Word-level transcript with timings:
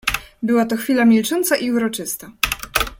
"Była 0.43 0.65
to 0.65 0.75
chwila 0.77 1.05
milcząca 1.05 1.55
i 1.57 1.71
uroczysta." 1.71 2.31